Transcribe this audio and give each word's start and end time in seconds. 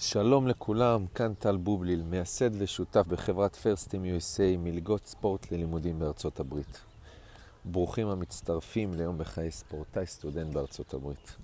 שלום 0.00 0.48
לכולם, 0.48 1.06
כאן 1.14 1.34
טל 1.34 1.56
בובליל, 1.56 2.02
מייסד 2.02 2.50
ושותף 2.62 3.06
בחברת 3.08 3.56
פרסטים 3.56 4.04
USA, 4.04 4.58
מלגות 4.58 5.06
ספורט 5.06 5.52
ללימודים 5.52 5.98
בארצות 5.98 6.40
הברית. 6.40 6.80
ברוכים 7.64 8.08
המצטרפים 8.08 8.94
ליום 8.94 9.18
בחיי 9.18 9.50
ספורטאי 9.50 10.06
סטודנט 10.06 10.54
בארצות 10.54 10.94
הברית. 10.94 11.36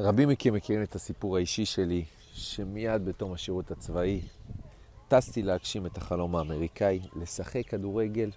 רבים 0.00 0.28
מכם 0.28 0.54
מכירים 0.54 0.82
את 0.82 0.94
הסיפור 0.94 1.36
האישי 1.36 1.64
שלי, 1.64 2.04
שמיד 2.32 3.04
בתום 3.04 3.32
השירות 3.32 3.70
הצבאי 3.70 4.20
טסתי 5.08 5.42
להגשים 5.42 5.86
את 5.86 5.96
החלום 5.96 6.36
האמריקאי, 6.36 7.00
לשחק 7.16 7.68
כדורגל 7.68 8.30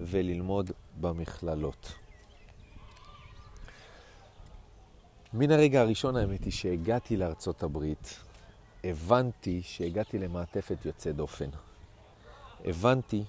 וללמוד 0.00 0.70
במכללות. 1.00 1.92
מן 5.32 5.50
הרגע 5.50 5.80
הראשון 5.80 6.16
האמת 6.16 6.44
היא 6.44 6.52
שהגעתי 6.52 7.16
לארצות 7.16 7.62
הברית, 7.62 8.20
הבנתי 8.84 9.62
שהגעתי 9.62 10.18
למעטפת 10.18 10.84
יוצא 10.84 11.12
דופן. 11.12 11.48
הבנתי 12.64 13.24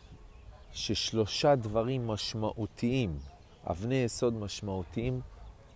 ששלושה 0.71 1.55
דברים 1.55 2.07
משמעותיים, 2.07 3.19
אבני 3.67 3.95
יסוד 3.95 4.33
משמעותיים, 4.33 5.21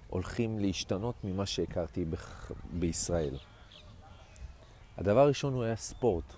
הולכים 0.09 0.59
להשתנות 0.59 1.15
ממה 1.23 1.45
שהכרתי 1.45 2.05
ב- 2.05 2.15
בישראל. 2.79 3.37
הדבר 4.97 5.19
הראשון 5.19 5.53
הוא 5.53 5.63
היה 5.63 5.75
ספורט. 5.75 6.33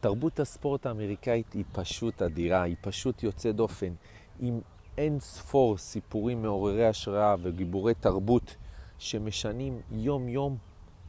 תרבות 0.00 0.40
הספורט 0.40 0.86
האמריקאית 0.86 1.52
היא 1.52 1.64
פשוט 1.72 2.22
אדירה, 2.22 2.62
היא 2.62 2.76
פשוט 2.80 3.22
יוצא 3.22 3.52
דופן. 3.52 3.92
עם 4.40 4.60
אין 4.98 5.20
ספור 5.20 5.78
סיפורים 5.78 6.42
מעוררי 6.42 6.86
השראה 6.86 7.34
וגיבורי 7.42 7.94
תרבות 7.94 8.56
שמשנים 8.98 9.80
יום-יום 9.90 10.56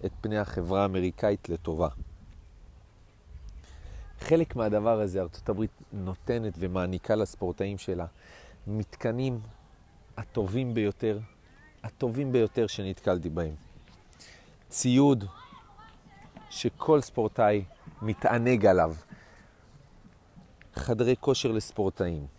את 0.05 0.11
פני 0.21 0.37
החברה 0.37 0.81
האמריקאית 0.81 1.49
לטובה. 1.49 1.87
חלק 4.19 4.55
מהדבר 4.55 4.99
הזה 5.01 5.21
ארצות 5.21 5.49
הברית 5.49 5.71
נותנת 5.93 6.53
ומעניקה 6.59 7.15
לספורטאים 7.15 7.77
שלה 7.77 8.05
מתקנים 8.67 9.39
הטובים 10.17 10.73
ביותר, 10.73 11.19
הטובים 11.83 12.31
ביותר 12.31 12.67
שנתקלתי 12.67 13.29
בהם. 13.29 13.55
ציוד 14.69 15.25
שכל 16.49 17.01
ספורטאי 17.01 17.63
מתענג 18.01 18.65
עליו. 18.65 18.95
חדרי 20.75 21.15
כושר 21.19 21.51
לספורטאים. 21.51 22.36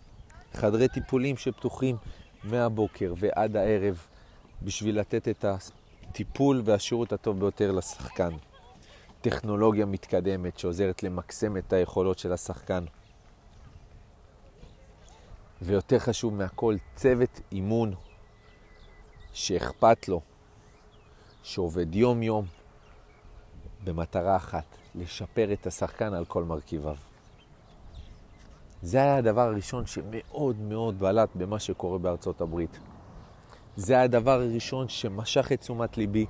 חדרי 0.53 0.87
טיפולים 0.87 1.37
שפתוחים 1.37 1.95
מהבוקר 2.43 3.13
ועד 3.17 3.55
הערב 3.55 4.07
בשביל 4.61 4.99
לתת 4.99 5.27
את 5.27 5.45
הטיפול 5.45 6.61
והשירות 6.65 7.13
הטוב 7.13 7.39
ביותר 7.39 7.71
לשחקן. 7.71 8.29
טכנולוגיה 9.21 9.85
מתקדמת 9.85 10.59
שעוזרת 10.59 11.03
למקסם 11.03 11.57
את 11.57 11.73
היכולות 11.73 12.19
של 12.19 12.33
השחקן. 12.33 12.85
ויותר 15.61 15.99
חשוב 15.99 16.33
מהכל, 16.33 16.75
צוות 16.95 17.41
אימון 17.51 17.93
שאכפת 19.33 20.07
לו, 20.07 20.21
שעובד 21.43 21.95
יום-יום 21.95 22.45
במטרה 23.83 24.35
אחת, 24.35 24.65
לשפר 24.95 25.53
את 25.53 25.67
השחקן 25.67 26.13
על 26.13 26.25
כל 26.25 26.43
מרכיביו. 26.43 26.95
זה 28.81 28.97
היה 28.97 29.15
הדבר 29.15 29.41
הראשון 29.41 29.85
שמאוד 29.85 30.59
מאוד 30.59 30.99
בלט 30.99 31.29
במה 31.35 31.59
שקורה 31.59 31.97
בארצות 31.97 32.41
הברית. 32.41 32.79
זה 33.75 33.93
היה 33.93 34.03
הדבר 34.03 34.31
הראשון 34.31 34.89
שמשך 34.89 35.51
את 35.51 35.59
תשומת 35.59 35.97
ליבי 35.97 36.25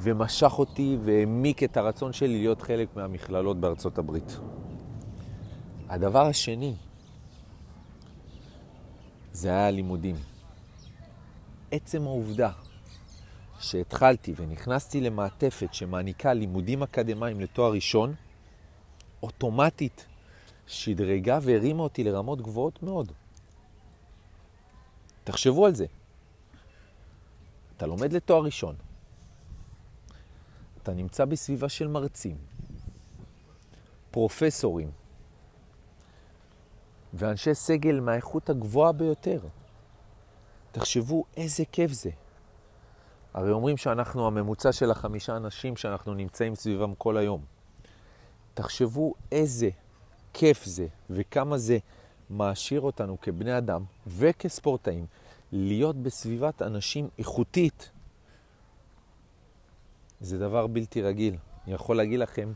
ומשך 0.00 0.58
אותי 0.58 0.98
והעמיק 1.04 1.62
את 1.62 1.76
הרצון 1.76 2.12
שלי 2.12 2.38
להיות 2.38 2.62
חלק 2.62 2.96
מהמכללות 2.96 3.60
בארצות 3.60 3.98
הברית. 3.98 4.38
הדבר 5.88 6.26
השני, 6.26 6.74
זה 9.32 9.48
היה 9.48 9.66
הלימודים. 9.66 10.16
עצם 11.70 12.02
העובדה 12.02 12.50
שהתחלתי 13.60 14.34
ונכנסתי 14.36 15.00
למעטפת 15.00 15.74
שמעניקה 15.74 16.32
לימודים 16.32 16.82
אקדמיים 16.82 17.40
לתואר 17.40 17.72
ראשון, 17.72 18.14
אוטומטית 19.22 20.06
שדרגה 20.70 21.38
והרימה 21.42 21.82
אותי 21.82 22.04
לרמות 22.04 22.42
גבוהות 22.42 22.82
מאוד. 22.82 23.12
תחשבו 25.24 25.66
על 25.66 25.74
זה. 25.74 25.86
אתה 27.76 27.86
לומד 27.86 28.12
לתואר 28.12 28.44
ראשון. 28.44 28.74
אתה 30.82 30.92
נמצא 30.92 31.24
בסביבה 31.24 31.68
של 31.68 31.88
מרצים, 31.88 32.36
פרופסורים 34.10 34.90
ואנשי 37.14 37.54
סגל 37.54 38.00
מהאיכות 38.00 38.50
הגבוהה 38.50 38.92
ביותר. 38.92 39.40
תחשבו 40.72 41.24
איזה 41.36 41.64
כיף 41.72 41.92
זה. 41.92 42.10
הרי 43.34 43.50
אומרים 43.50 43.76
שאנחנו 43.76 44.26
הממוצע 44.26 44.72
של 44.72 44.90
החמישה 44.90 45.36
אנשים 45.36 45.76
שאנחנו 45.76 46.14
נמצאים 46.14 46.54
סביבם 46.54 46.94
כל 46.94 47.16
היום. 47.16 47.44
תחשבו 48.54 49.14
איזה 49.32 49.70
כיף 50.34 50.64
זה 50.64 50.86
וכמה 51.10 51.58
זה 51.58 51.78
מעשיר 52.30 52.80
אותנו 52.80 53.20
כבני 53.20 53.58
אדם 53.58 53.84
וכספורטאים 54.06 55.06
להיות 55.52 55.96
בסביבת 55.96 56.62
אנשים 56.62 57.08
איכותית. 57.18 57.90
זה 60.20 60.38
דבר 60.38 60.66
בלתי 60.66 61.02
רגיל. 61.02 61.36
אני 61.66 61.74
יכול 61.74 61.96
להגיד 61.96 62.20
לכם 62.20 62.52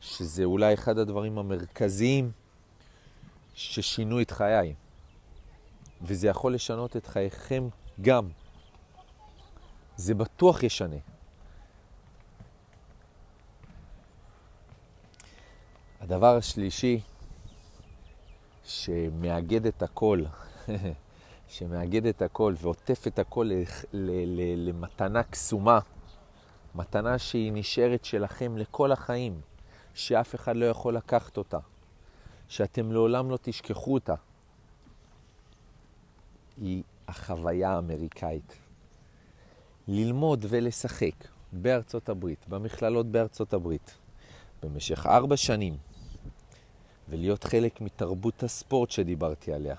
שזה 0.00 0.44
אולי 0.44 0.74
אחד 0.74 0.98
הדברים 0.98 1.38
המרכזיים 1.38 2.30
ששינו 3.54 4.20
את 4.20 4.30
חיי. 4.30 4.74
וזה 6.02 6.28
יכול 6.28 6.54
לשנות 6.54 6.96
את 6.96 7.06
חייכם 7.06 7.68
גם. 8.00 8.28
זה 9.96 10.14
בטוח 10.14 10.62
ישנה. 10.62 10.96
הדבר 16.00 16.36
השלישי 16.36 17.00
שמאגד 18.82 19.66
את 19.66 19.82
הכל, 19.82 20.22
שמאגד 21.48 22.06
את 22.06 22.22
הכל 22.22 22.54
ועוטף 22.60 23.06
את 23.06 23.18
הכל 23.18 23.50
למתנה 24.56 25.22
קסומה, 25.22 25.78
מתנה 26.74 27.18
שהיא 27.18 27.52
נשארת 27.52 28.04
שלכם 28.04 28.56
לכל 28.56 28.92
החיים, 28.92 29.40
שאף 29.94 30.34
אחד 30.34 30.56
לא 30.56 30.64
יכול 30.66 30.96
לקחת 30.96 31.36
אותה, 31.36 31.58
שאתם 32.48 32.92
לעולם 32.92 33.30
לא 33.30 33.38
תשכחו 33.42 33.94
אותה, 33.94 34.14
היא 36.56 36.82
החוויה 37.08 37.70
האמריקאית. 37.70 38.56
ללמוד 39.88 40.46
ולשחק 40.48 41.14
בארצות 41.52 42.08
הברית, 42.08 42.48
במכללות 42.48 43.06
בארצות 43.06 43.52
הברית, 43.52 43.94
במשך 44.62 45.06
ארבע 45.06 45.36
שנים, 45.36 45.76
ולהיות 47.08 47.44
חלק 47.44 47.80
מתרבות 47.80 48.42
הספורט 48.42 48.90
שדיברתי 48.90 49.52
עליה. 49.52 49.76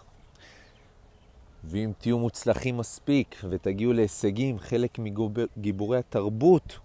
ואם 1.64 1.92
תהיו 1.98 2.20
מוצלחים 2.20 2.78
מספיק 2.78 3.42
ותגיעו 3.50 3.94
להישגים, 3.94 4.60
חלק 4.60 5.00
מגיבורי 5.00 5.98
התרבות 5.98 6.80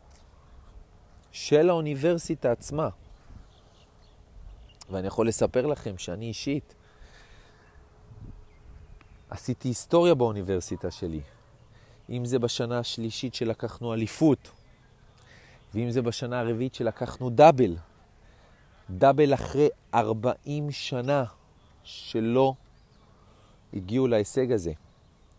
של 1.32 1.70
האוניברסיטה 1.70 2.52
עצמה. 2.52 2.88
ואני 4.90 5.06
יכול 5.06 5.28
לספר 5.28 5.66
לכם 5.66 5.98
שאני 5.98 6.26
אישית 6.26 6.74
עשיתי 9.30 9.68
היסטוריה 9.68 10.14
באוניברסיטה 10.14 10.90
שלי. 10.90 11.20
אם 12.10 12.24
זה 12.24 12.38
בשנה 12.38 12.78
השלישית 12.78 13.34
שלקחנו 13.34 13.94
אליפות, 13.94 14.50
ואם 15.74 15.90
זה 15.90 16.02
בשנה 16.02 16.40
הרביעית 16.40 16.74
שלקחנו 16.74 17.30
דאבל. 17.30 17.76
דאבל 18.90 19.34
אחרי 19.34 19.68
40 19.94 20.70
שנה 20.70 21.24
שלא 21.82 22.54
הגיעו 23.74 24.06
להישג 24.06 24.52
הזה. 24.52 24.72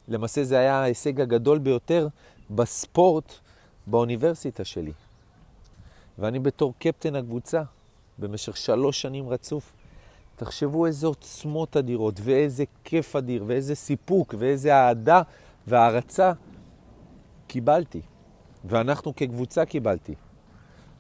למעשה 0.08 0.44
זה 0.44 0.60
היה 0.60 0.76
ההישג 0.76 1.22
הגדול 1.22 1.58
ביותר 1.58 2.08
בספורט 2.50 3.34
באוניברסיטה 3.88 4.66
שלי. 4.66 4.92
ואני 6.20 6.40
בתור 6.40 6.74
קפטן 6.80 7.16
הקבוצה 7.16 7.62
במשך 8.20 8.58
שלוש 8.58 9.02
שנים 9.02 9.30
רצוף. 9.30 9.74
תחשבו 10.36 10.86
איזה 10.86 11.08
עוצמות 11.08 11.78
אדירות 11.78 12.20
ואיזה 12.24 12.64
כיף 12.84 13.16
אדיר 13.16 13.44
ואיזה 13.48 13.76
סיפוק 13.76 14.36
ואיזה 14.38 14.76
אהדה 14.76 15.22
והערצה 15.68 16.32
קיבלתי. 17.48 18.02
ואנחנו 18.66 19.16
כקבוצה 19.16 19.66
קיבלתי. 19.66 20.16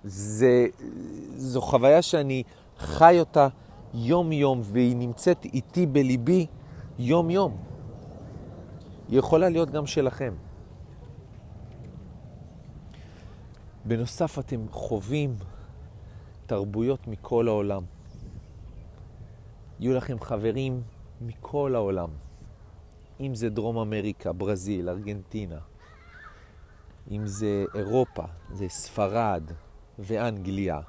זה, 0.03 0.67
זו 1.35 1.61
חוויה 1.61 2.01
שאני 2.01 2.43
חי 2.77 3.19
אותה 3.19 3.47
יום-יום, 3.93 4.61
והיא 4.63 4.95
נמצאת 4.95 5.45
איתי 5.45 5.85
בליבי 5.85 6.45
יום-יום. 6.99 7.57
היא 9.07 9.19
יכולה 9.19 9.49
להיות 9.49 9.71
גם 9.71 9.85
שלכם. 9.85 10.33
בנוסף 13.85 14.39
אתם 14.39 14.65
חווים 14.71 15.35
תרבויות 16.45 17.07
מכל 17.07 17.47
העולם. 17.47 17.83
יהיו 19.79 19.93
לכם 19.93 20.19
חברים 20.19 20.81
מכל 21.21 21.75
העולם. 21.75 22.09
אם 23.19 23.35
זה 23.35 23.49
דרום 23.49 23.77
אמריקה, 23.77 24.33
ברזיל, 24.33 24.89
ארגנטינה, 24.89 25.59
אם 27.11 27.27
זה 27.27 27.65
אירופה, 27.75 28.23
זה 28.53 28.69
ספרד 28.69 29.43
ואנגליה 29.99 30.79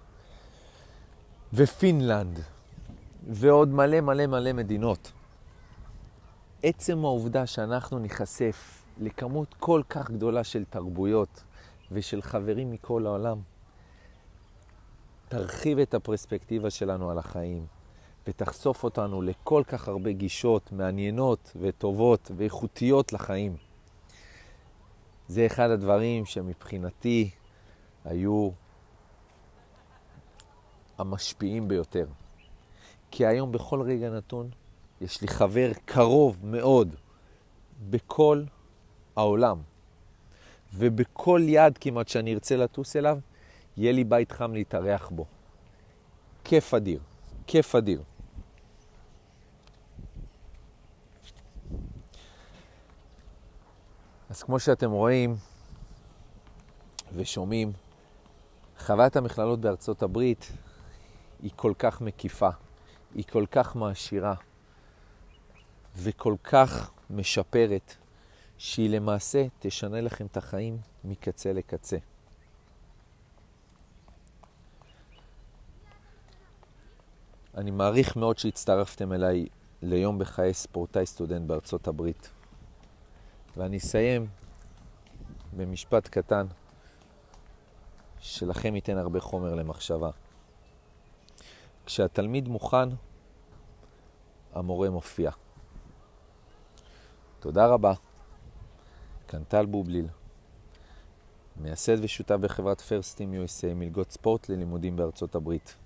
ופינלנד 1.52 2.40
ועוד 3.30 3.68
מלא 3.68 4.00
מלא 4.00 4.26
מלא 4.26 4.52
מדינות. 4.52 5.12
עצם 6.62 7.04
העובדה 7.04 7.46
שאנחנו 7.46 7.98
ניחשף 7.98 8.82
לכמות 9.00 9.54
כל 9.54 9.82
כך 9.88 10.10
גדולה 10.10 10.44
של 10.44 10.64
תרבויות 10.64 11.42
ושל 11.92 12.22
חברים 12.22 12.70
מכל 12.70 13.06
העולם, 13.06 13.38
תרחיב 15.28 15.78
את 15.78 15.94
הפרספקטיבה 15.94 16.70
שלנו 16.70 17.10
על 17.10 17.18
החיים 17.18 17.66
ותחשוף 18.26 18.84
אותנו 18.84 19.22
לכל 19.22 19.62
כך 19.66 19.88
הרבה 19.88 20.12
גישות 20.12 20.72
מעניינות 20.72 21.52
וטובות 21.60 22.30
ואיכותיות 22.36 23.12
לחיים. 23.12 23.56
זה 25.28 25.46
אחד 25.46 25.70
הדברים 25.70 26.24
שמבחינתי 26.24 27.30
היו 28.04 28.50
המשפיעים 31.00 31.68
ביותר. 31.68 32.06
כי 33.10 33.26
היום 33.26 33.52
בכל 33.52 33.82
רגע 33.82 34.10
נתון 34.10 34.50
יש 35.00 35.22
לי 35.22 35.28
חבר 35.28 35.70
קרוב 35.84 36.38
מאוד 36.42 36.94
בכל 37.90 38.42
העולם. 39.16 39.58
ובכל 40.74 41.40
יעד 41.44 41.78
כמעט 41.78 42.08
שאני 42.08 42.34
ארצה 42.34 42.56
לטוס 42.56 42.96
אליו, 42.96 43.18
יהיה 43.76 43.92
לי 43.92 44.04
בית 44.04 44.32
חם 44.32 44.54
להתארח 44.54 45.08
בו. 45.08 45.24
כיף 46.44 46.74
אדיר, 46.74 47.00
כיף 47.46 47.74
אדיר. 47.74 48.02
אז 54.30 54.42
כמו 54.42 54.60
שאתם 54.60 54.90
רואים 54.90 55.36
ושומעים, 57.14 57.72
חוויית 58.78 59.16
המכללות 59.16 59.60
בארצות 59.60 60.02
הברית 60.02 60.52
היא 61.42 61.50
כל 61.56 61.72
כך 61.78 62.00
מקיפה, 62.00 62.48
היא 63.14 63.24
כל 63.24 63.44
כך 63.50 63.76
מעשירה 63.76 64.34
וכל 65.96 66.34
כך 66.42 66.90
משפרת, 67.10 67.94
שהיא 68.58 68.90
למעשה 68.90 69.46
תשנה 69.58 70.00
לכם 70.00 70.26
את 70.26 70.36
החיים 70.36 70.78
מקצה 71.04 71.52
לקצה. 71.52 71.96
אני 77.54 77.70
מעריך 77.70 78.16
מאוד 78.16 78.38
שהצטרפתם 78.38 79.12
אליי 79.12 79.46
ליום 79.82 80.18
בחיי 80.18 80.54
ספורטאי 80.54 81.06
סטודנט 81.06 81.46
בארצות 81.46 81.88
הברית. 81.88 82.30
ואני 83.56 83.76
אסיים 83.76 84.26
במשפט 85.56 86.08
קטן 86.08 86.46
שלכם 88.18 88.74
ייתן 88.74 88.98
הרבה 88.98 89.20
חומר 89.20 89.54
למחשבה. 89.54 90.10
כשהתלמיד 91.90 92.48
מוכן, 92.48 92.88
המורה 94.52 94.90
מופיע. 94.90 95.30
תודה 97.40 97.66
רבה. 97.66 97.92
כאן 99.28 99.44
טל 99.44 99.66
בובליל, 99.66 100.06
מייסד 101.56 102.04
ושותף 102.04 102.34
בחברת 102.34 102.80
פרסטים 102.80 103.32
USA, 103.32 103.74
מלגות 103.74 104.10
ספורט 104.10 104.48
ללימודים 104.48 104.96
בארצות 104.96 105.34
הברית. 105.34 105.76